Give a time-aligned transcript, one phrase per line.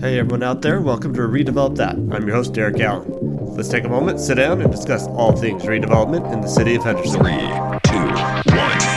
[0.00, 1.96] Hey everyone out there, welcome to Redevelop That.
[1.96, 3.56] I'm your host, Derek Allen.
[3.56, 6.84] Let's take a moment, sit down, and discuss all things redevelopment in the city of
[6.84, 7.20] Henderson.
[7.20, 7.40] Three,
[7.82, 8.87] two, one.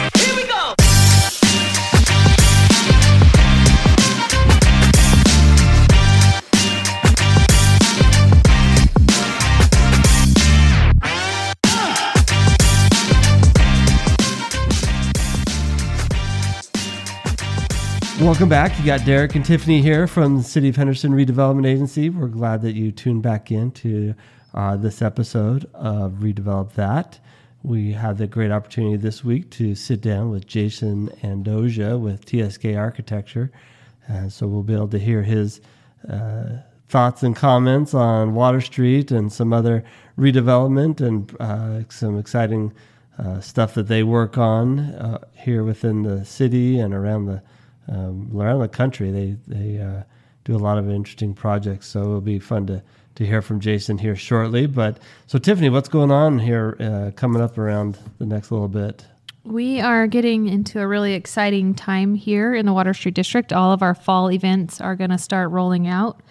[18.22, 18.78] Welcome back.
[18.78, 22.12] You got Derek and Tiffany here from the City of Henderson Redevelopment Agency.
[22.12, 24.14] We're glad that you tuned back in to
[24.54, 27.18] uh, this episode of Redevelop That.
[27.64, 32.78] We had the great opportunity this week to sit down with Jason Andoscia with TSK
[32.78, 33.52] Architecture.
[34.08, 35.60] Uh, so we'll be able to hear his
[36.08, 36.58] uh,
[36.90, 39.84] thoughts and comments on Water Street and some other
[40.16, 42.72] redevelopment and uh, some exciting
[43.18, 47.42] uh, stuff that they work on uh, here within the city and around the
[47.88, 49.12] um, around the country.
[49.12, 50.04] They they uh,
[50.44, 52.84] do a lot of interesting projects, so it'll be fun to
[53.16, 54.68] to hear from Jason here shortly.
[54.68, 59.06] But so Tiffany, what's going on here uh, coming up around the next little bit?
[59.44, 63.52] We are getting into a really exciting time here in the Water Street District.
[63.52, 66.22] All of our fall events are going to start rolling out.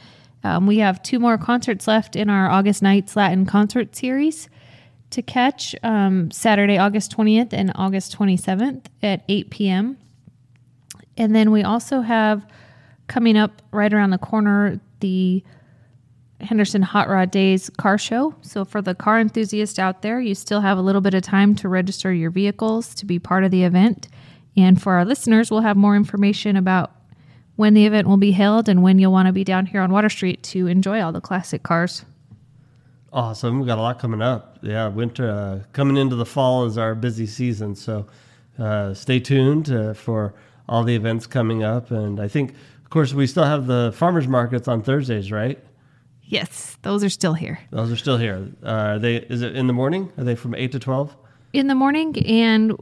[0.44, 4.48] Um, we have two more concerts left in our August Nights Latin Concert Series
[5.10, 9.98] to catch um, Saturday, August 20th and August 27th at 8 p.m.
[11.16, 12.46] And then we also have
[13.06, 15.42] coming up right around the corner the
[16.40, 18.34] Henderson Hot Rod Days car show.
[18.42, 21.54] So, for the car enthusiast out there, you still have a little bit of time
[21.56, 24.08] to register your vehicles to be part of the event.
[24.56, 26.92] And for our listeners, we'll have more information about
[27.56, 29.92] when the event will be held and when you'll want to be down here on
[29.92, 32.04] Water Street to enjoy all the classic cars.
[33.12, 34.58] Awesome, We've got a lot coming up.
[34.62, 38.06] Yeah, winter uh, coming into the fall is our busy season, so
[38.58, 40.32] uh, stay tuned uh, for
[40.70, 41.90] all the events coming up.
[41.90, 45.58] And I think, of course, we still have the farmers markets on Thursdays, right?
[46.22, 48.48] Yes, those are still here Those are still here.
[48.62, 49.16] Uh, are they?
[49.16, 50.12] Is it in the morning?
[50.16, 51.14] Are they from eight to twelve?
[51.52, 52.16] in the morning.
[52.26, 52.76] And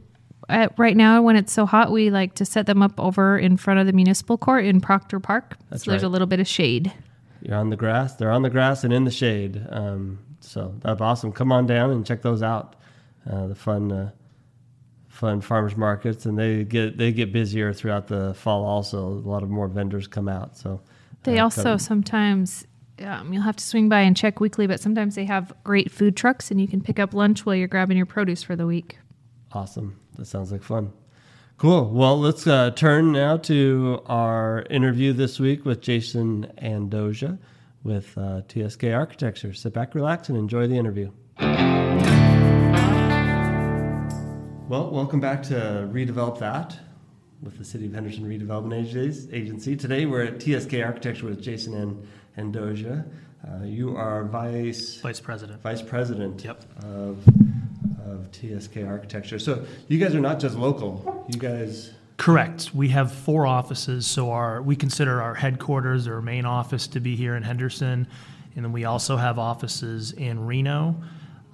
[0.47, 3.57] at, right now, when it's so hot, we like to set them up over in
[3.57, 5.57] front of the municipal court in Proctor Park.
[5.71, 6.93] That's so there's a little bit of shade.
[7.41, 8.15] You're on the grass.
[8.15, 9.65] They're on the grass and in the shade.
[9.69, 11.31] Um, so that's awesome.
[11.31, 12.75] Come on down and check those out.
[13.27, 14.11] Uh, the fun, uh,
[15.09, 18.63] fun farmers markets, and they get they get busier throughout the fall.
[18.65, 20.55] Also, a lot of more vendors come out.
[20.57, 20.81] So
[21.23, 22.65] They uh, also come- sometimes
[23.03, 26.15] um, you'll have to swing by and check weekly, but sometimes they have great food
[26.15, 28.97] trucks and you can pick up lunch while you're grabbing your produce for the week.
[29.51, 29.99] Awesome.
[30.17, 30.91] That sounds like fun.
[31.57, 31.89] Cool.
[31.91, 37.37] Well, let's uh, turn now to our interview this week with Jason Andoscia
[37.83, 39.53] with uh, TSK Architecture.
[39.53, 41.11] Sit back, relax, and enjoy the interview.
[44.69, 46.77] Well, welcome back to Redevelop That
[47.41, 49.75] with the City of Henderson Redevelopment Agency.
[49.75, 51.73] Today we're at TSK Architecture with Jason
[52.37, 53.03] and Andoscia.
[53.43, 55.59] Uh, you are vice Vice President.
[55.63, 56.63] vice president Yep.
[56.83, 57.17] of,
[58.05, 59.39] of TSK Architecture.
[59.39, 61.25] So you guys are not just local.
[61.33, 62.69] You guys, Correct.
[62.75, 67.15] We have four offices, so our we consider our headquarters or main office to be
[67.15, 68.07] here in Henderson,
[68.55, 70.95] and then we also have offices in Reno,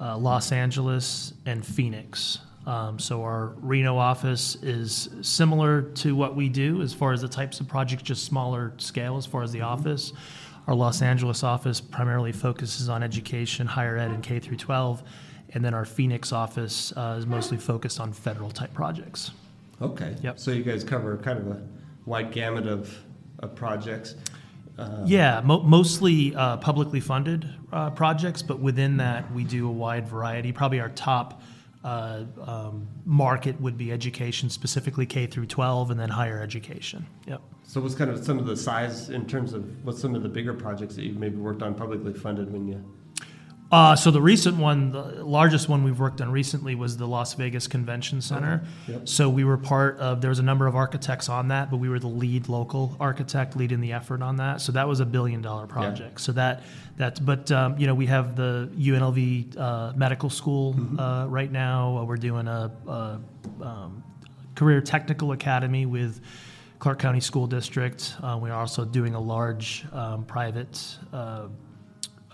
[0.01, 2.39] uh, Los Angeles, and Phoenix.
[2.65, 7.27] Um, so our Reno office is similar to what we do as far as the
[7.27, 10.13] types of projects, just smaller scale as far as the office.
[10.67, 15.03] Our Los Angeles office primarily focuses on education, higher ed, and K through 12,
[15.53, 19.31] and then our Phoenix office uh, is mostly focused on federal type projects.
[19.81, 20.15] okay.
[20.23, 20.39] Yep.
[20.39, 21.61] So you guys cover kind of a
[22.05, 22.97] wide gamut of,
[23.39, 24.15] of projects.
[25.05, 30.07] Yeah, mo- mostly uh, publicly funded uh, projects, but within that, we do a wide
[30.07, 30.51] variety.
[30.51, 31.43] Probably our top uh,
[31.85, 37.05] Uh, um, market would be education, specifically K through 12, and then higher education.
[37.27, 37.41] Yep.
[37.61, 40.29] So what's kind of some of the size in terms of what's some of the
[40.29, 42.83] bigger projects that you've maybe worked on publicly funded when you?
[43.71, 47.33] Uh, so the recent one, the largest one we've worked on recently was the Las
[47.33, 48.63] Vegas Convention Center.
[48.87, 49.07] Yep.
[49.07, 50.21] So we were part of.
[50.21, 53.55] There was a number of architects on that, but we were the lead local architect
[53.55, 54.61] leading the effort on that.
[54.61, 56.21] So that was a billion dollar project.
[56.21, 56.63] So that
[56.95, 57.19] that's.
[57.19, 61.97] But um, you know we have the UNLV uh, Medical School uh, right now.
[61.97, 63.19] Uh, we're doing a, a
[63.61, 64.03] um,
[64.55, 66.21] career technical academy with.
[66.77, 68.13] Clark County School District.
[68.21, 71.47] Uh, we are also doing a large um, private uh,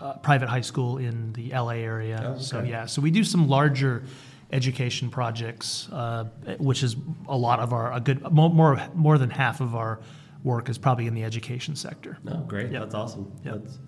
[0.02, 2.34] uh, private high school in the LA area.
[2.36, 4.02] Oh, So yeah, so we do some larger
[4.50, 6.24] education projects, uh,
[6.58, 6.96] which is
[7.28, 10.00] a lot of our a good more more more than half of our
[10.42, 12.18] work is probably in the education sector.
[12.24, 12.72] No, great.
[12.72, 12.82] Yep.
[12.82, 13.30] That's awesome.
[13.44, 13.78] That's,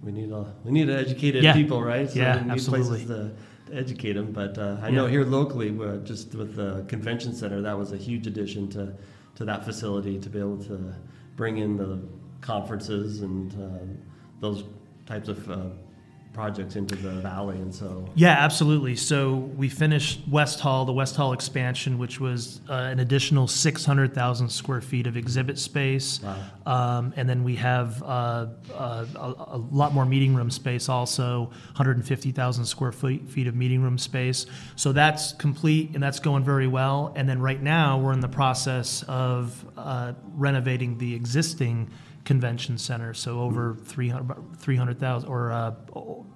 [0.00, 1.54] we need a, we need educated Yeah.
[1.54, 2.08] people, right?
[2.08, 3.04] So Yeah, we need absolutely.
[3.04, 3.34] places
[3.66, 4.30] to, to educate them.
[4.32, 5.70] But uh, I know here locally,
[6.04, 8.94] just with the convention center, that was a huge addition to,
[9.34, 10.94] to that facility to be able to
[11.34, 12.00] bring in the
[12.42, 13.78] conferences and uh,
[14.40, 14.62] those
[15.06, 15.66] types of uh,
[16.34, 18.96] projects into the valley, and so Yeah, absolutely.
[18.96, 24.48] So we finished West Hall, the West Hall expansion, which was uh, an additional 600,000
[24.48, 26.20] square feet of exhibit space.
[26.66, 31.44] Um, and then we have uh, uh, a, a lot more meeting room space also,
[31.76, 34.46] 150,000 square feet, feet of meeting room space.
[34.74, 37.12] So that's complete and that's going very well.
[37.16, 41.90] And then right now we're in the process of uh, renovating the existing
[42.24, 45.74] convention center, so over 300 300,000 or uh,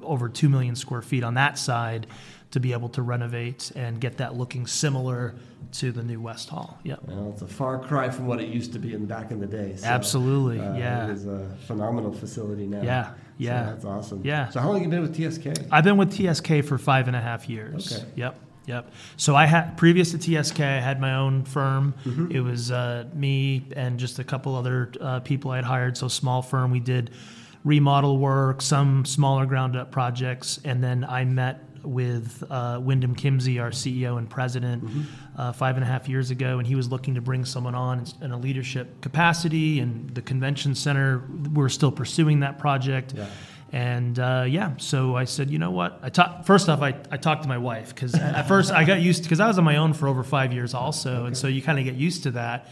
[0.02, 2.06] over 2 million square feet on that side
[2.50, 5.34] to be able to renovate and get that looking similar
[5.72, 6.78] to the new West Hall.
[6.82, 7.00] Yep.
[7.04, 9.46] well, it's a far cry from what it used to be in back in the
[9.46, 9.76] day.
[9.76, 11.04] So, Absolutely, uh, yeah.
[11.04, 12.82] It is a phenomenal facility now.
[12.82, 13.62] Yeah, So yeah.
[13.64, 14.22] that's awesome.
[14.24, 14.48] Yeah.
[14.48, 15.68] So how long have you been with TSK?
[15.70, 17.92] I've been with TSK for five and a half years.
[17.92, 18.06] Okay.
[18.16, 18.40] Yep.
[18.68, 18.92] Yep.
[19.16, 21.94] So I had previous to TSK, I had my own firm.
[22.04, 22.30] Mm-hmm.
[22.32, 25.96] It was uh, me and just a couple other uh, people I had hired.
[25.96, 26.70] So small firm.
[26.70, 27.10] We did
[27.64, 33.60] remodel work, some smaller ground up projects, and then I met with uh, Windom Kimsey,
[33.60, 35.40] our CEO and president, Mm-hmm.
[35.40, 38.04] uh, five and a half years ago, and he was looking to bring someone on
[38.20, 39.80] in- a leadership capacity.
[39.80, 41.22] And the convention center,
[41.54, 43.14] we're still pursuing that project.
[43.16, 43.26] Yeah.
[43.72, 45.98] And uh, yeah, so I said, you know what?
[46.02, 46.80] I talked first off.
[46.80, 49.58] I, I talked to my wife because at first I got used because I was
[49.58, 52.22] on my own for over five years also, and so you kind of get used
[52.22, 52.68] to that.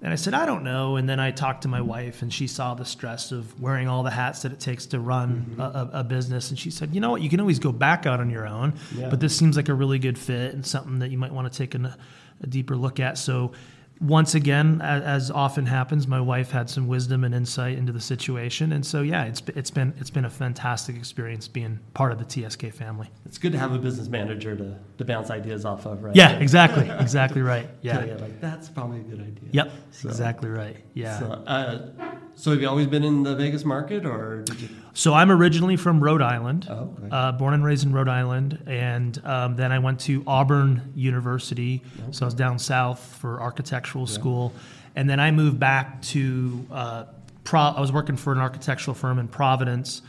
[0.00, 0.94] And I said, I don't know.
[0.94, 4.04] And then I talked to my wife, and she saw the stress of wearing all
[4.04, 6.50] the hats that it takes to run a, a, a business.
[6.50, 7.20] And she said, you know what?
[7.20, 9.08] You can always go back out on your own, Yeah.
[9.10, 11.58] but this seems like a really good fit and something that you might want to
[11.58, 11.86] take an,
[12.40, 13.18] a deeper look at.
[13.18, 13.50] So
[14.00, 18.72] once again, as, often happens, my wife had some wisdom and insight into the situation,
[18.72, 22.24] and so yeah, it's it's been it's been a fantastic experience being part of the
[22.48, 23.10] TSK family.
[23.26, 26.14] It's good to have a business manager to, to bounce ideas off of, right?
[26.14, 27.68] Yeah, exactly, exactly right.
[27.82, 28.04] Yeah.
[28.04, 28.14] Yeah.
[28.16, 29.48] like that's probably a good idea.
[29.52, 29.72] Yep.
[29.92, 30.76] So- Exactly right.
[30.94, 31.18] Yeah.
[31.18, 31.78] So, uh,
[32.34, 34.68] so have you always been in the Vegas market, or did you?
[34.94, 37.08] So I'm originally from Rhode Island, Oh, okay.
[37.10, 41.82] uh, born and raised in Rhode Island, and um, then I went to Auburn University.
[42.10, 44.52] So I was down south for architectural school,
[44.96, 46.66] and then I moved back to.
[46.70, 47.04] Uh,
[47.44, 50.02] Pro- I was working for an architectural firm in Providence,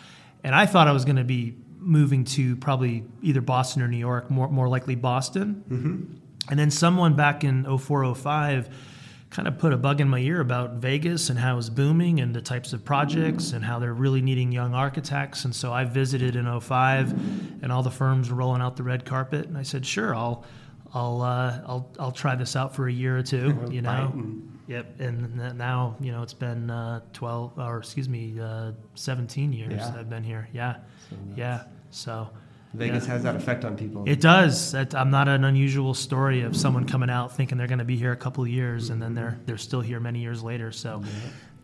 [0.43, 3.95] and I thought I was going to be moving to probably either Boston or New
[3.97, 5.63] York, more more likely Boston.
[5.69, 6.13] Mm-hmm.
[6.49, 8.67] And then someone back in 0405
[9.29, 12.35] kind of put a bug in my ear about Vegas and how it's booming and
[12.35, 15.45] the types of projects and how they're really needing young architects.
[15.45, 17.11] And so I visited in 05
[17.63, 19.45] and all the firms were rolling out the red carpet.
[19.45, 20.45] And I said, sure, I'll,
[20.95, 24.11] I'll, uh, I'll, I'll try this out for a year or two, you know?
[24.67, 24.99] Yep.
[24.99, 29.93] And now, you know, it's been uh, 12 or excuse me, uh, 17 years Yeah.
[29.95, 30.47] I've been here.
[30.53, 30.77] Yeah.
[31.35, 31.63] yeah.
[31.91, 32.29] So
[32.73, 33.13] Vegas yeah.
[33.13, 34.03] has that effect on people.
[34.07, 34.73] It does.
[34.73, 37.97] That, I'm not an unusual story of someone coming out thinking they're going to be
[37.97, 40.71] here a couple of years and then they're they're still here many years later.
[40.71, 41.01] So,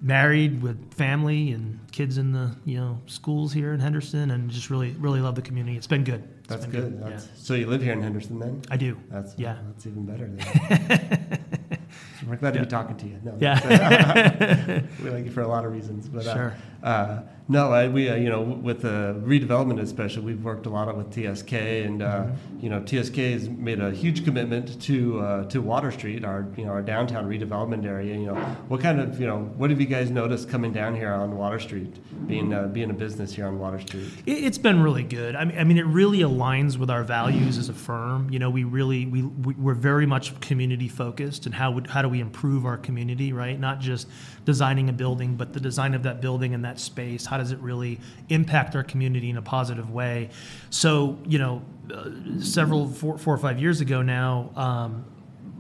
[0.02, 4.69] married with family and kids in the you know schools here in Henderson, and just
[4.69, 5.78] really really love the community.
[5.78, 6.24] It's been good.
[6.40, 7.00] It's That's been good.
[7.02, 7.10] Yeah.
[7.10, 8.62] That's, So you live here in Henderson then?
[8.69, 8.98] I do.
[9.10, 9.58] That's Yeah.
[9.68, 10.28] That's even better.
[10.28, 11.40] Then.
[12.28, 13.19] We're glad to be talking to you.
[13.24, 14.81] No, Yeah.
[15.04, 16.50] we like you for a lot of reasons, but Sure.
[16.50, 20.69] uh, uh, no, I, we uh, you know with the redevelopment especially, we've worked a
[20.72, 22.60] lot with TSK, and uh, Mm-hmm.
[22.62, 26.66] you know TSK has made a huge commitment to uh, to Water Street, our you
[26.66, 28.16] know our downtown redevelopment area.
[28.18, 28.36] You know,
[28.68, 31.60] what kind of you know what have you guys noticed coming down here on Water
[31.60, 31.94] Street,
[32.27, 34.10] being uh, being a business here on Water Street?
[34.25, 35.36] It- It's been really good.
[35.36, 38.32] I mean, I mean, it really aligns with our values as a firm.
[38.32, 42.01] You know, we really we we- we're very much community focused, and how would how
[42.01, 43.60] do we improve our community, right?
[43.60, 44.08] Not just
[44.46, 47.25] designing a building, but the design of that building and that space.
[47.25, 50.29] How does it really impact our community in a positive way?
[50.69, 51.62] So, you know,
[51.93, 52.10] uh,
[52.41, 54.51] several four, four or five years ago now.
[54.55, 55.05] Um,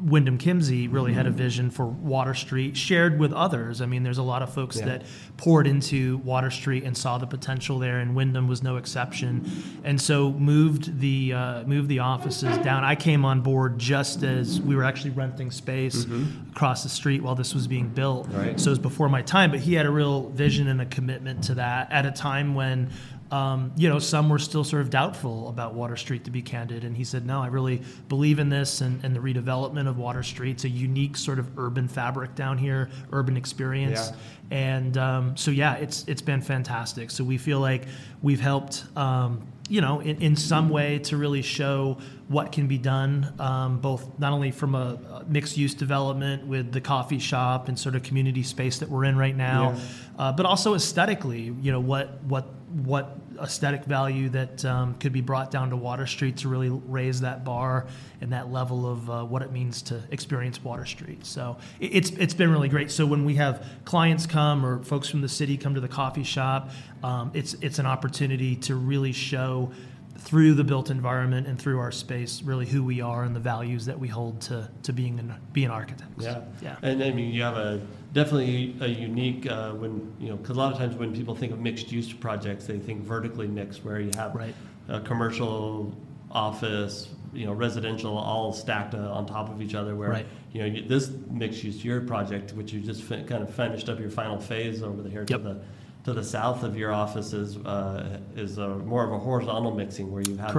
[0.01, 3.81] Windom Kimsey really had a vision for Water Street, shared with others.
[3.81, 4.85] I mean, there's a lot of folks Yeah.
[4.85, 5.03] that
[5.37, 9.49] poured into Water Street and saw the potential there, and Windom was no exception.
[9.83, 12.83] And so moved the uh, moved the offices down.
[12.83, 16.05] I came on board just as we were actually renting space
[16.51, 18.27] across the street while this was being built.
[18.31, 18.59] Right.
[18.59, 21.43] So it was before my time, but he had a real vision and a commitment
[21.45, 22.89] to that at a time when.
[23.35, 26.83] Um, you know, some were still sort of doubtful about Water Street, to be candid.
[26.83, 30.23] And he said, No, I really believe in this and, and the redevelopment of Water
[30.23, 30.51] Street.
[30.51, 34.11] It's a unique sort of urban fabric down here, urban experience.
[34.11, 34.17] Yeah.
[34.51, 37.11] And um, so, yeah, it's it's been fantastic.
[37.11, 37.83] So we feel like
[38.21, 42.77] we've helped um, you know, in, in some way to really show what can be
[42.77, 47.67] done, um, both not only from a, a mixed use development with the coffee shop
[47.67, 49.79] and sort of community space that we're in right now, Yeah.
[50.19, 52.45] uh, but also aesthetically, you know, what what
[52.83, 57.21] what aesthetic value that um, could be brought down to Water Street to really raise
[57.21, 57.87] that bar
[58.19, 61.25] and that level of uh, what it means to experience Water Street.
[61.25, 62.91] So it- it's it's been really great.
[62.91, 66.23] So when we have clients come or folks from the city come to the coffee
[66.23, 66.69] shop,
[67.01, 69.71] um, it's it's an opportunity to really show
[70.17, 73.85] through the built environment and through our space really who we are and the values
[73.85, 76.23] that we hold to to being an being architects.
[76.25, 76.75] Yeah, Yeah.
[76.81, 77.79] And I mean, you have a
[78.15, 81.51] definitely a unique uh, when you know because a lot of times when people think
[81.53, 84.55] of mixed use projects, they think vertically mixed, where you have Right.
[84.87, 85.93] a commercial,
[86.31, 89.95] office, you know, residential, all stacked uh, on top of each other.
[89.95, 90.25] Where Right.
[90.53, 93.89] you know you, this mixed use your project, which you just fin- kind of finished
[93.89, 95.41] up your final phase over the here Yep.
[95.41, 95.61] to the.
[96.05, 100.11] To the south of your office is uh, is a, more of a horizontal mixing
[100.11, 100.53] where you have a-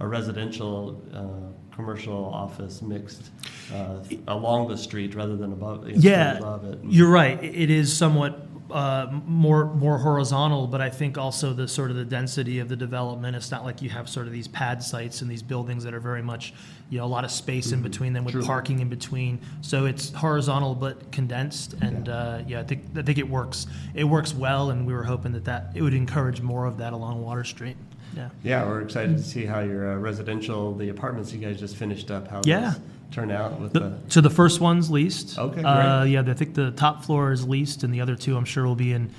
[0.00, 3.30] a residential, uh, commercial office mixed
[3.72, 6.80] uh, along the street rather than above, Yeah, above it.
[6.82, 7.40] you're right.
[7.42, 12.04] It is somewhat uh, more more horizontal, but I think also the sort of the
[12.04, 13.36] density of the development.
[13.36, 16.00] It's not like you have sort of these pad sites and these buildings that are
[16.00, 16.52] very much,
[16.90, 18.42] you know, a lot of space in between them with True.
[18.44, 19.38] parking in between.
[19.62, 23.68] So it's horizontal but condensed, and uh, yeah, I think I think it works.
[23.94, 26.92] It works well, and we were hoping that that it would encourage more of that
[26.92, 27.76] along Water Street.
[28.16, 28.28] Yeah.
[28.42, 32.10] Yeah, we're excited to see how your uh, residential, the apartments you guys just finished
[32.10, 32.70] up, how Yeah.
[32.72, 33.98] those turn out with The, the.
[34.08, 35.38] so the first one's leased.
[35.38, 36.10] Okay, Uh, great.
[36.12, 38.74] yeah, I think the top floor is leased, and the other two, I'm sure, will
[38.74, 39.10] be in,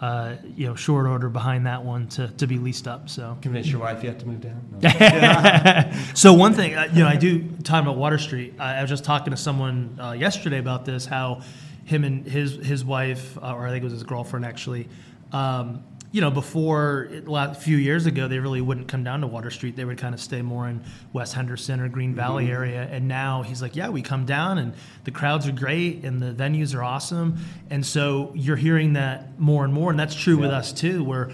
[0.00, 3.08] uh, you know, short order behind that one to, to be leased up.
[3.08, 4.60] So, Convince your wife you have to move down?
[4.82, 5.90] No.
[6.14, 8.54] so one thing, uh, you know, I do talking about Water Street.
[8.58, 11.06] I, I was just talking to someone uh, yesterday about this.
[11.06, 11.40] How
[11.84, 14.88] him and his his wife, uh, or I think it was his girlfriend, actually.
[15.32, 19.50] Um, you know, before a few years ago, they really wouldn't come down to Water
[19.50, 19.76] Street.
[19.76, 22.88] They would kind of stay more in West Henderson or Green Valley area.
[22.90, 24.72] And now he's like, yeah, we come down and
[25.04, 27.36] the crowds are great and the venues are awesome.
[27.68, 29.90] And so you're hearing that more and more.
[29.90, 31.30] And that's true with us too, where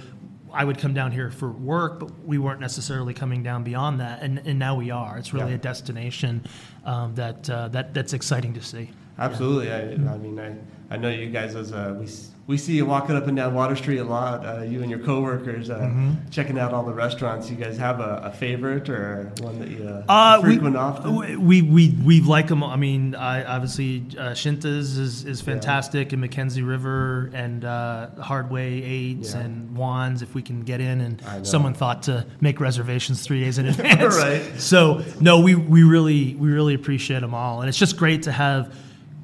[0.52, 4.23] I would come down here for work, but we weren't necessarily coming down beyond that.
[4.23, 5.19] And, and now we are.
[5.19, 5.57] It's really Yeah.
[5.57, 6.45] a destination
[6.85, 8.90] um, that, uh, that that's exciting to see.
[9.18, 9.71] Absolutely.
[9.73, 9.80] I,
[10.12, 10.56] I mean, I,
[10.90, 12.06] I know you guys as uh, we
[12.47, 14.44] we see you walking up and down Water Street a lot.
[14.44, 16.28] Uh, you and your coworkers uh, Mm-hmm.
[16.30, 17.49] checking out all the restaurants.
[17.49, 21.14] You guys have a, a favorite or one that you uh, Uh, we, frequent often?
[21.47, 22.62] we we we like them.
[22.62, 28.83] I mean, I, obviously uh, Shinta's is, is fantastic, and Mackenzie River and uh, Hardway
[28.83, 29.40] Eights Yeah.
[29.40, 30.21] and Juan's.
[30.21, 34.16] If we can get in, and someone thought to make reservations three days in advance.
[34.18, 34.42] Right.
[34.61, 38.33] So no, we we really we really appreciate them all, and it's just great to
[38.33, 38.76] have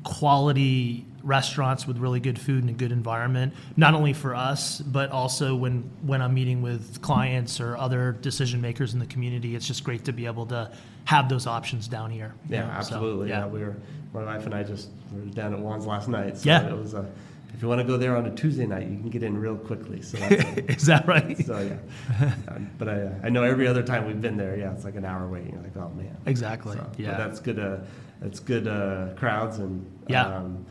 [0.04, 5.10] quality restaurants with really good food and a good environment not only for us but
[5.10, 9.66] also when when i'm meeting with clients or other decision makers in the community it's
[9.66, 10.70] just great to be able to
[11.04, 13.28] have those options down here Yeah, know, so, absolutely.
[13.28, 13.46] yeah.
[13.46, 13.76] we were
[14.14, 16.38] my wife and I just were down at Juan's last night.
[16.38, 16.68] So Yeah.
[16.68, 17.06] it was a.
[17.54, 19.56] If you want to go there on a Tuesday night, you can get in real
[19.56, 20.02] quickly.
[20.02, 22.32] So, that's a- is that right so yeah.
[22.48, 25.04] Um, but I, I know every other time we've been there, yeah, it's like an
[25.04, 25.52] hour waiting.
[25.52, 26.16] You're like, oh man.
[26.26, 27.58] exactly So, but yeah that's good.
[27.58, 27.76] Uh,
[28.20, 30.26] that's good uh, crowds and Yeah.
[30.26, 30.64] um,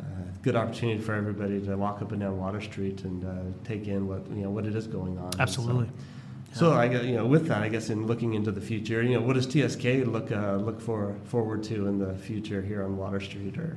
[0.00, 0.02] uh,
[0.42, 3.28] good opportunity for everybody to walk up and down Water Street and uh,
[3.64, 5.24] take in what you know what it is going on.
[5.26, 5.88] And so- absolutely
[6.52, 9.20] So I you know with that, I guess in looking into the future, you know,
[9.20, 13.20] what does TSK look uh, look for forward to in the future here on Water
[13.20, 13.76] Street or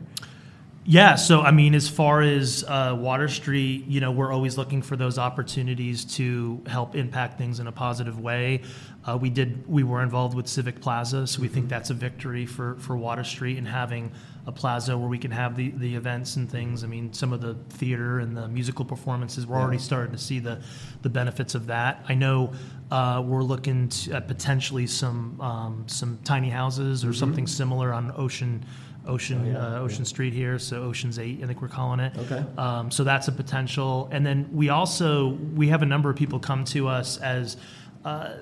[0.91, 4.81] Yeah, so I mean, as far as uh, Water Street, you know, we're always looking
[4.81, 8.63] for those opportunities to help impact things in a positive way.
[9.07, 12.47] Uh, we did, we were involved with Civic Plaza, so we think that's a victory
[12.47, 14.11] for, for Water Street and having
[14.47, 16.83] a plaza where we can have the, the events and things.
[16.83, 20.39] I mean, some of the theater and the musical performances, we're already starting to see
[20.39, 20.59] the,
[21.03, 22.03] the benefits of that.
[22.09, 22.51] I know
[22.89, 28.11] uh, we're looking to, at potentially some um, some tiny houses or something similar on
[28.17, 28.65] Ocean.
[29.07, 32.17] Ocean Oh, yeah, uh, Ocean Street here, so Ocean's Eight, I think we're calling it.
[32.17, 32.43] Okay.
[32.57, 36.39] Um, so that's a potential, and then we also we have a number of people
[36.39, 37.57] come to us as
[38.05, 38.37] uh,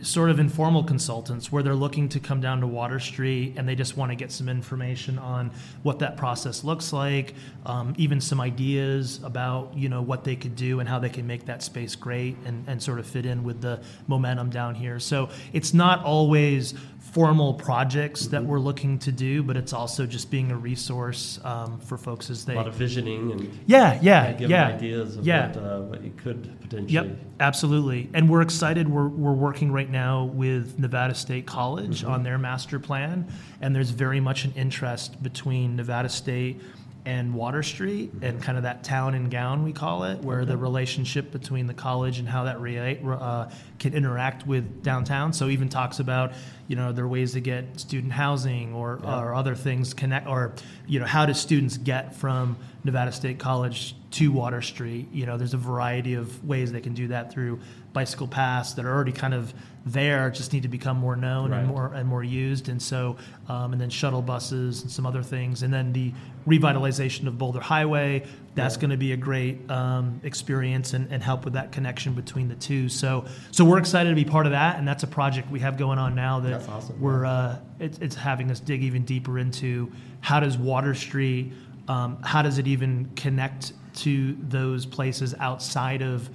[0.00, 3.74] sort of informal consultants where they're looking to come down to Water Street and they
[3.74, 5.50] just want to get some information on
[5.82, 7.34] what that process looks like,
[7.66, 11.26] um, even some ideas about you know what they could do and how they can
[11.26, 14.98] make that space great and, and sort of fit in with the momentum down here.
[14.98, 16.74] So it's not always
[17.14, 21.78] formal projects that we're looking to do, but it's also just being a resource um,
[21.78, 24.66] for folks as they a lot of visioning and yeah, yeah, give yeah.
[24.66, 25.46] ideas of yeah.
[25.46, 26.92] what, uh, what you could potentially.
[26.92, 28.10] Yep, absolutely.
[28.14, 28.88] And we're excited.
[28.88, 32.10] We're, we're working right now with Nevada State College Mm-hmm.
[32.10, 33.28] on their master plan.
[33.60, 36.60] And there's very much an interest between Nevada State
[37.06, 40.56] and Water Street and kind of that town and gown we call it, where the
[40.56, 45.32] relationship between the college and how that relate, uh, can interact with downtown.
[45.32, 46.32] So even talks about
[46.66, 50.54] you know there are ways to get student housing or, or other things connect or
[50.86, 55.08] you know how do students get from Nevada State College to Water Street?
[55.12, 57.60] You know there's a variety of ways they can do that through
[57.92, 59.52] bicycle paths that are already kind of
[59.86, 62.68] there, just need to become more known and more and more used.
[62.68, 63.16] And so,
[63.48, 65.62] um, and then shuttle buses and some other things.
[65.62, 66.12] And then the
[66.46, 68.24] revitalization of Boulder Highway,
[68.54, 72.48] that's going to be a great um, experience and, and help with that connection between
[72.48, 72.88] the two.
[72.88, 74.78] So, so we're excited to be part of that.
[74.78, 77.00] And that's a project we have going on now that That's awesome.
[77.00, 81.52] we're, uh, it, it's having us dig even deeper into how does Water Street,
[81.88, 86.28] um, how does it even connect to those places outside of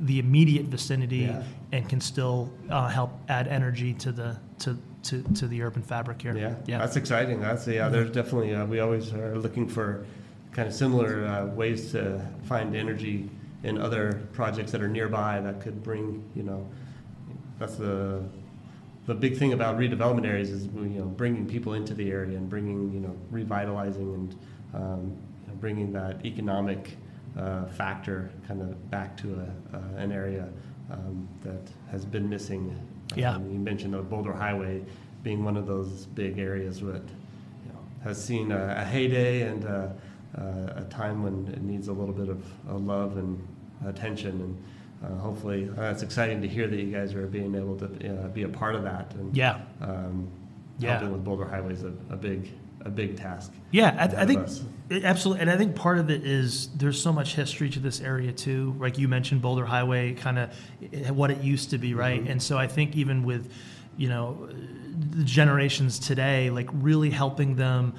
[0.00, 1.42] the immediate vicinity Yeah.
[1.72, 6.22] and can still uh, help add energy to the to, to, to the urban fabric
[6.22, 6.36] here.
[6.36, 7.40] Yeah, yeah, that's exciting.
[7.40, 7.88] That's yeah.
[7.88, 10.06] There's definitely uh, we always are looking for
[10.52, 13.28] kind of similar uh, ways to find energy
[13.64, 16.68] in other projects that are nearby that could bring you know
[17.58, 18.22] that's the
[19.06, 22.48] the big thing about redevelopment areas is you know bringing people into the area and
[22.48, 24.36] bringing you know revitalizing and
[24.74, 26.96] um, you know, bringing that economic
[27.38, 30.48] uh, factor kind of back to a, uh, an area
[30.90, 32.76] um, that has been missing.
[33.16, 33.34] Yeah.
[33.34, 34.82] Um, you mentioned the Boulder Highway
[35.22, 37.02] being one of those big areas that
[37.64, 39.88] you know, has seen a, a heyday and uh,
[40.38, 40.40] uh,
[40.76, 42.44] a time when it needs a little bit of
[42.86, 43.46] love and
[43.86, 44.40] attention.
[45.02, 47.86] And uh, hopefully, uh, it's exciting to hear that you guys are being able to
[48.24, 49.12] uh, be a part of that.
[49.14, 50.28] And yeah, um,
[50.78, 50.92] Yeah.
[50.92, 52.50] helping with Boulder Highway is a, a big
[52.84, 53.52] a big task.
[53.70, 53.96] yeah.
[53.98, 54.48] I, I think
[54.90, 58.00] it- absolutely, and I think part of it is there's so much history to this
[58.00, 58.74] area too.
[58.78, 60.50] Like you mentioned, Boulder Highway, kind of
[60.92, 62.20] eh, what it used to be, right?
[62.20, 62.30] Mm-hmm.
[62.32, 63.50] And so I think even with
[63.96, 64.48] you know
[65.10, 67.94] the generations today, like really helping them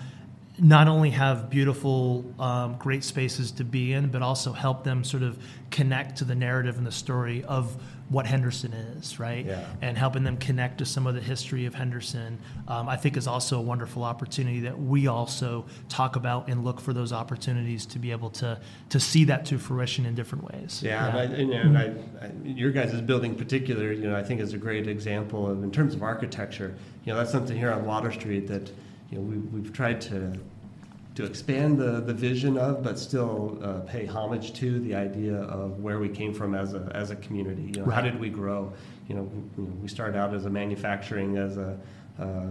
[0.57, 5.23] not only have beautiful, um, great spaces to be in, but also help them sort
[5.23, 5.37] of
[5.69, 7.75] connect to the narrative and the story of
[8.07, 9.45] what Henderson is, right?
[9.45, 9.65] Yeah.
[9.81, 13.25] And helping them connect to some of the history of Henderson, um, I think is
[13.25, 17.99] also a wonderful opportunity that we also talk about and look for those opportunities to
[17.99, 18.59] be able to
[18.89, 20.81] to see that to fruition in different ways.
[20.83, 24.23] Yeah, And, I, and, and I, I, your guys' building in particular, you know, I
[24.23, 26.75] think is a great example of in terms of architecture.
[27.05, 28.71] You know, that's something here on Water Street that
[29.09, 30.37] you know we, we've tried to
[31.15, 35.79] to expand the, the vision of, but still uh, pay homage to the idea of
[35.79, 37.63] where we came from as a as a community.
[37.75, 38.73] You know, how did we grow?
[39.07, 41.77] You know, we, you know, we started out as a manufacturing as a
[42.19, 42.47] uh,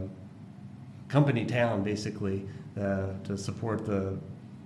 [1.09, 2.47] company town basically
[2.81, 4.19] uh, to support the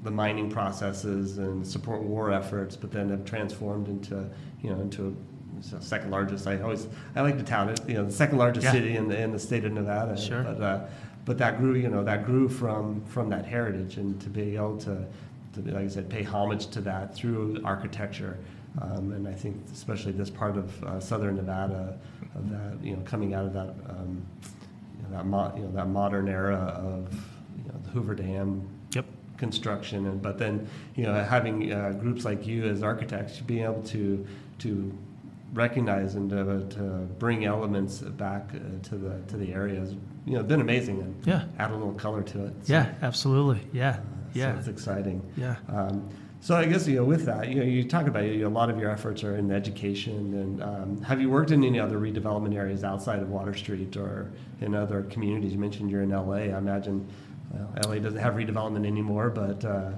[0.05, 4.29] the mining processes and support war efforts, but then have transformed into
[4.63, 5.17] you know into
[5.77, 6.47] a second largest.
[6.47, 8.73] I always I like to tout it, you know, the second largest Yeah.
[8.73, 10.17] city in the in the state of Nevada.
[10.17, 10.45] Sure.
[10.45, 10.87] But uh,
[11.25, 14.79] but that grew, you know, that grew from from that heritage, and to be able
[14.79, 15.05] to,
[15.55, 18.39] to like I said, pay homage to that through architecture.
[18.81, 21.99] Um, and I think especially this part of uh, southern Nevada,
[22.35, 24.25] of that you know coming out of that um,
[24.97, 27.13] you know, that mo- you know that modern era of
[27.59, 29.05] you know, the Hoover Dam Yep.
[29.37, 33.83] construction, and but then you know having uh, groups like you as architects being able
[33.85, 34.25] to
[34.61, 34.97] to
[35.53, 36.83] recognize and to, to
[37.19, 38.59] bring elements back uh,
[38.89, 39.95] to the to the area has
[40.27, 41.45] you know been amazing and Yeah.
[41.59, 42.55] add a little color to it.
[42.67, 43.61] So, Yeah, absolutely.
[43.73, 44.03] Yeah, so
[44.35, 45.23] yeah, it's exciting.
[45.37, 45.57] yeah.
[45.69, 46.09] Um,
[46.41, 48.57] so I guess you know with that, you know, you talk about you know, a
[48.61, 51.99] lot of your efforts are in education, and um, have you worked in any other
[51.99, 54.31] redevelopment areas outside of Water Street or
[54.61, 55.53] in other communities?
[55.53, 56.35] You mentioned you're in LA.
[56.55, 57.09] I imagine
[57.51, 59.91] well, LA doesn't have redevelopment anymore, but uh,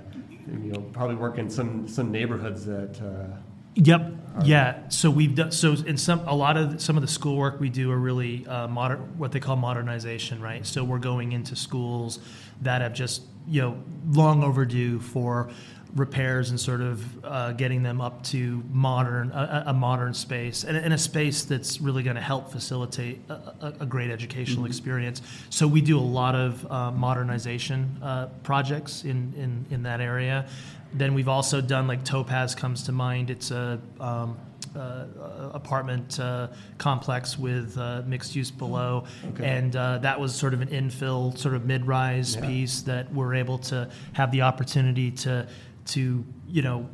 [0.47, 3.01] you know probably work in some some neighborhoods that.
[3.03, 3.37] Uh,
[3.75, 4.13] Yep.
[4.45, 4.89] Yeah.
[4.89, 7.91] So we've done so in some a lot of some of the schoolwork we do
[7.91, 10.65] are really uh, modern what they call modernization, right?
[10.67, 12.21] So we're going into schools
[12.63, 15.51] that have just you know long overdue for
[15.95, 20.77] repairs and sort of uh, getting them up to modern a, a modern space and,
[20.77, 25.23] and a space that's really going to help facilitate a, a, great educational experience.
[25.51, 30.47] So we do a lot of uh, modernization uh, projects in, in in that area.
[30.93, 33.31] Then we've also done like Topaz comes to mind.
[33.31, 34.37] It's a um,
[34.77, 35.07] uh,
[35.53, 36.49] apartment uh,
[36.79, 39.45] complex with uh, mixed use below, Okay.
[39.45, 42.47] and uh, that was sort of an infill, sort of mid-rise Yeah.
[42.47, 45.49] piece that we're able to have the opportunity to
[45.87, 46.89] to you know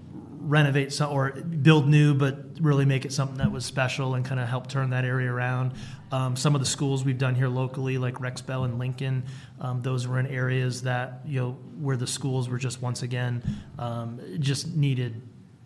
[0.47, 4.41] renovate some or build new, but really make it something that was special and kind
[4.41, 5.73] of help turn that area around.
[6.13, 9.25] Um, some of the schools we've done here locally, like Rex Bell and Lincoln,
[9.61, 13.43] um, those were in areas that you know where the schools were just once again
[13.79, 15.21] um, just needed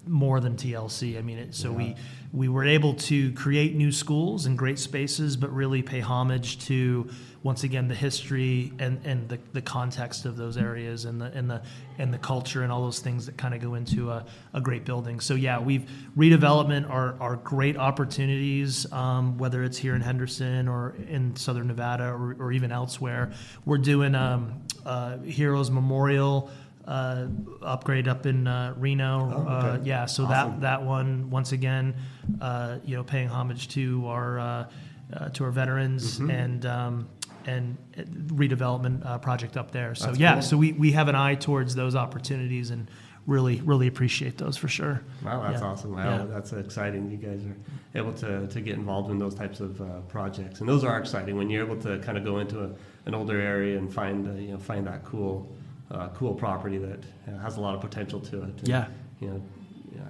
[0.07, 1.19] more than TLC.
[1.19, 1.95] I mean, it, so we
[2.33, 7.11] we were able to create new schools and great spaces, but really pay homage to
[7.43, 11.51] once again the history and, and the, the context of those areas and the and
[11.51, 11.63] the
[11.99, 14.85] and the culture and all those things that kind of go into a, a great
[14.85, 15.19] building.
[15.21, 20.95] So yeah, we've redevelopment are, are great opportunities, um, whether it's here in Henderson or
[21.09, 23.33] in Southern Nevada or, or even elsewhere.
[23.65, 26.51] We're doing um, uh, Heroes Memorial
[26.91, 27.27] uh,
[27.63, 29.33] upgrade up in uh, Reno.
[29.33, 30.61] Oh, uh, yeah, so Awesome.
[30.61, 31.95] that that one once again,
[32.41, 34.69] uh, you know, paying homage to our uh,
[35.13, 36.31] uh, to our veterans Mm-hmm.
[36.31, 36.67] and.
[36.67, 37.09] Um,
[37.47, 37.79] and
[38.27, 39.95] redevelopment uh, project up there.
[39.95, 40.43] So That's yeah, cool.
[40.43, 42.87] so we, we have an eye towards those opportunities and
[43.27, 45.01] really really appreciate those for sure.
[45.25, 45.67] Wow, that's Yeah.
[45.69, 45.93] awesome.
[45.95, 46.25] Wow, Yeah.
[46.27, 47.11] that's exciting.
[47.11, 50.69] You guys are able to, to get involved in those types of uh, projects, and
[50.69, 52.71] those are exciting when you're able to kind of go into a,
[53.07, 55.51] an older area and find uh, you know find that cool
[55.91, 57.01] uh, cool property that
[57.43, 58.59] has a lot of potential to it.
[58.59, 58.87] and, Yeah.
[59.21, 59.43] you know,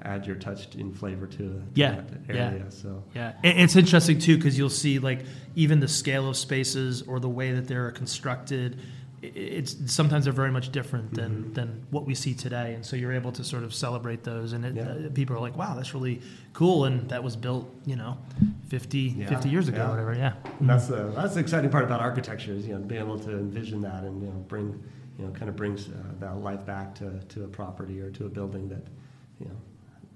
[0.03, 2.49] add your touch in flavor to, to Yeah, that yeah.
[2.51, 2.71] area.
[2.71, 5.25] So Yeah, It- it's interesting too because you'll see like
[5.57, 8.79] even the scale of spaces or the way that they're constructed.
[9.23, 11.53] It's sometimes they're very much different than, Mm-hmm.
[11.53, 14.55] than what we see today, and so you're able to sort of celebrate those.
[14.55, 14.83] And it, Yeah.
[14.85, 16.23] uh, people are like, "Wow, that's really
[16.55, 18.17] cool," and that was built, you know,
[18.69, 20.15] 50, Yeah, 50 years ago, whatever.
[20.15, 23.19] Yeah, And that's the that's the exciting part about architecture is you know being able
[23.19, 24.83] to envision that and you know bring
[25.21, 28.27] you know kind of brings uh, that life back to, to a property or to
[28.27, 28.83] a building that
[29.39, 29.57] you know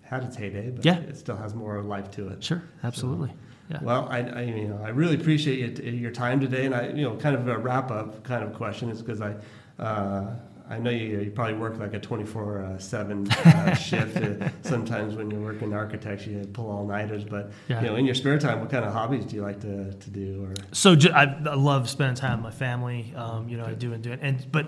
[0.02, 0.98] had its heyday, but Yeah.
[0.98, 2.42] it still has more life to it.
[2.42, 3.32] sure, absolutely.
[3.70, 3.78] Yeah.
[3.82, 7.02] Well, I, I you know I really appreciate you your time today, and I you
[7.02, 9.34] know kind of a wrap up kind of question is because I.
[9.78, 10.36] Uh,
[10.66, 14.16] I know you, you probably work like a 24 uh, 7 uh, shift.
[14.16, 17.22] Uh, sometimes when you're working architecture, you pull all nighters.
[17.22, 17.82] But Yeah.
[17.82, 20.10] you know, in your spare time, what kind of hobbies do you like to, to
[20.10, 20.42] do?
[20.42, 23.12] Or So ju- I, I love spending time with my family.
[23.14, 24.20] Um, you know, I do and do it.
[24.22, 24.66] And but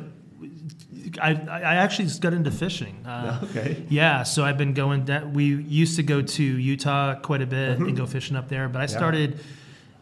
[1.21, 3.05] I, I actually just got into fishing.
[3.07, 3.85] Uh, Okay.
[3.89, 5.07] Yeah, so I've been going.
[5.07, 8.69] That we used to go to Utah quite a bit and go fishing up there.
[8.69, 9.41] But I started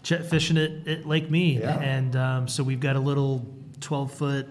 [0.02, 1.78] jet fishing at, at Lake Mead, Yeah.
[1.78, 3.46] and um, so we've got a little
[3.80, 4.48] twelve foot.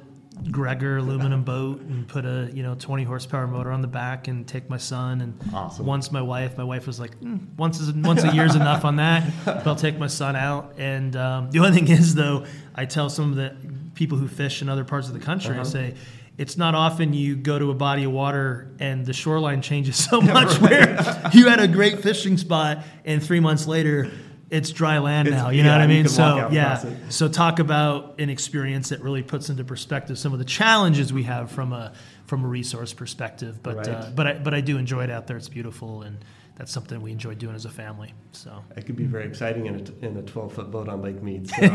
[0.50, 4.48] Gregor aluminum boat and put a you know 20 horsepower motor on the back and
[4.48, 5.86] take my son and Awesome.
[5.86, 8.96] once my wife my wife was like "Mm, once is once a year's enough on
[8.96, 12.86] that but I'll take my son out and um, the only thing is though I
[12.86, 13.56] tell some of the
[13.94, 15.64] people who fish in other parts of the country Uh-huh.
[15.64, 15.96] Say
[16.38, 20.20] it's not often you go to a body of water and the shoreline changes so
[20.38, 24.10] much where you had a great fishing spot and three months later
[24.50, 28.20] it's dry land It's- now you know what I mean so yeah so talk about
[28.20, 31.94] an experience that really puts into perspective some of the challenges we have from a
[32.26, 33.62] from a resource perspective.
[33.62, 33.88] But Right.
[33.90, 35.38] uh, but I but I do enjoy it out there.
[35.38, 36.18] It's beautiful, and
[36.56, 38.14] that's something we enjoy doing as a family.
[38.32, 41.22] So it could be very exciting in a, in a 12 foot boat on Lake
[41.24, 41.50] Mead.
[41.50, 41.62] So,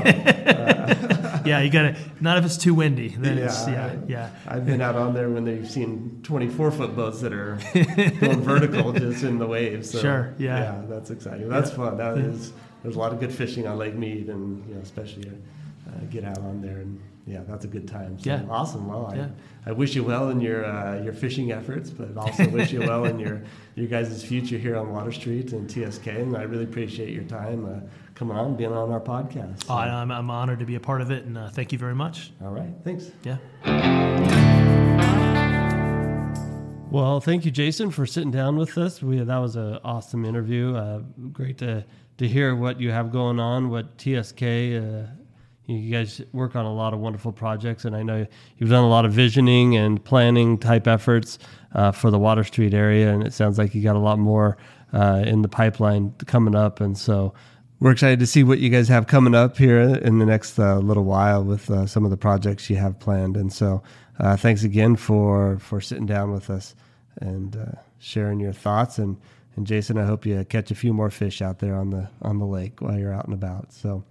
[1.45, 3.09] yeah, you got to not if it's too windy.
[3.09, 4.31] Then it's Yeah, yeah yeah.
[4.47, 7.59] I've been out on there when they've seen 24 foot boats that are
[8.21, 9.91] going vertical just in the waves.
[9.91, 10.59] So, Sure, yeah.
[10.59, 11.49] Yeah, that's exciting.
[11.49, 11.97] That's fun.
[11.97, 15.29] That is, there's a lot of good fishing on Lake Mead, and you know, especially
[15.29, 18.19] uh, get out on there and yeah, that's a good time.
[18.19, 18.43] So, Yeah.
[18.49, 18.87] awesome.
[18.89, 19.29] Well, I, Yeah.
[19.67, 23.05] I wish you well in your uh, your fishing efforts, but also wish you well
[23.05, 23.43] in your
[23.75, 26.07] your guys' future here on Water Street and TSK.
[26.07, 27.81] And I really appreciate your time uh,
[28.15, 29.65] coming on, being on our podcast.
[29.69, 31.95] Oh, I'm, I'm honored to be a part of it, and uh, thank you very
[31.95, 32.33] much.
[32.43, 33.11] All right, thanks.
[33.25, 33.37] Yeah.
[36.91, 39.03] Well, thank you, Jason, for sitting down with us.
[39.03, 40.75] We that was an awesome interview.
[40.75, 41.01] Uh,
[41.33, 41.85] great to
[42.17, 43.69] to hear what you have going on.
[43.69, 45.03] What TSK, uh,
[45.69, 48.27] you guys work on a lot of wonderful projects, and I know
[48.57, 51.39] you've done a lot of visioning and planning type efforts
[51.75, 54.57] uh, for the Water Street area, and it sounds like you got a lot more
[54.95, 56.81] uh, in the pipeline coming up.
[56.81, 57.35] And so
[57.81, 60.79] we're excited to see what you guys have coming up here in the next uh,
[60.79, 63.37] little while with uh, some of the projects you have planned.
[63.37, 63.83] And so,
[64.19, 66.75] uh, thanks again for for sitting down with us
[67.21, 68.97] and uh, sharing your thoughts.
[68.99, 69.19] And
[69.55, 72.39] and Jason, I hope you catch a few more fish out there on the on
[72.39, 73.75] the lake while you're out and about.
[73.75, 74.03] So.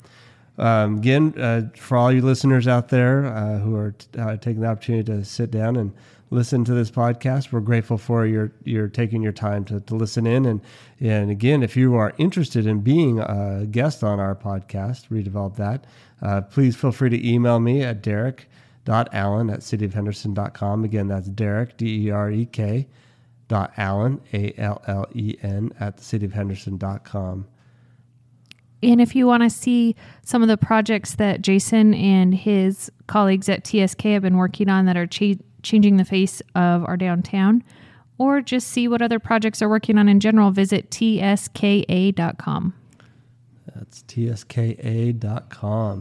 [0.57, 4.61] Um, again, uh, for all you listeners out there uh, who are t- uh, taking
[4.61, 5.93] the opportunity to sit down and
[6.31, 10.25] listen to this podcast, we're grateful for your your taking your time to, to listen
[10.25, 10.45] in.
[10.45, 10.61] And
[10.99, 15.85] and again, if you are interested in being a guest on our podcast, redevelop that.
[16.21, 20.83] Uh, please feel free to email me at derek.allen at cityofhenderson.com.
[20.83, 22.87] Again, that's Derek D E R E K
[23.47, 27.45] dot Allen A L L E N at cityofhenderson.com.
[28.83, 33.49] And if you want to see some of the projects that Jason and his colleagues
[33.49, 37.63] at TSK have been working on that are cha- changing the face of our downtown,
[38.17, 42.73] or just see what other projects are working on in general, visit tska.com.
[43.75, 44.49] That's tska.com.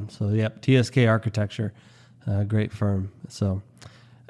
[0.08, 1.72] So, yep, TSK Architecture,
[2.26, 3.10] uh, great firm.
[3.28, 3.62] So,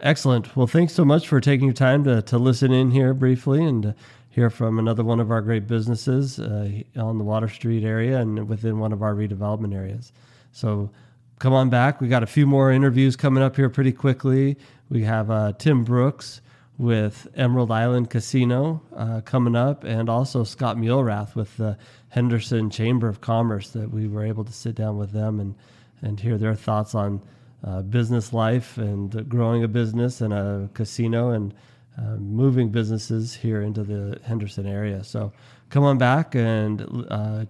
[0.00, 0.56] excellent.
[0.56, 3.82] Well, thanks so much for taking your time to, to listen in here briefly and
[3.82, 3.94] to
[4.36, 8.46] hear from another one of our great businesses uh, on the Water Street area and
[8.46, 10.12] within one of our redevelopment areas.
[10.52, 10.90] So
[11.38, 12.02] come on back.
[12.02, 14.58] We got a few more interviews coming up here pretty quickly.
[14.90, 16.42] We have uh, Tim Brooks
[16.76, 21.78] with Emerald Island Casino uh, coming up, and also Scott Muelrath with the
[22.10, 25.54] Henderson Chamber of Commerce that we were able to sit down with them and,
[26.02, 27.22] and hear their thoughts on
[27.64, 31.54] uh, business life and growing a business and a casino and
[31.98, 35.02] uh, moving businesses here into the Henderson area.
[35.02, 35.32] So
[35.70, 37.46] come on back and uh,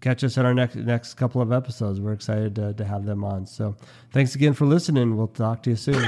[0.00, 2.00] catch us in our next next couple of episodes.
[2.00, 3.46] We're excited to, to have them on.
[3.46, 3.76] So
[4.12, 5.16] thanks again for listening.
[5.16, 6.04] We'll talk to you soon.